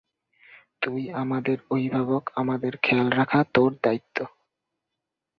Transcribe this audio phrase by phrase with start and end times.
[0.81, 4.17] তুই আমাদের অভিবাবক, আমদের খেয়াল রাখা তোর দায়িত্ব।